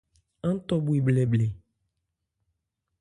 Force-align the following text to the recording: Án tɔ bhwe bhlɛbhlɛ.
Án 0.47 0.57
tɔ 0.67 0.75
bhwe 0.85 0.97
bhlɛbhlɛ. 1.05 1.47